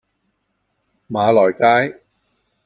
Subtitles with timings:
[1.11, 2.01] 馬來街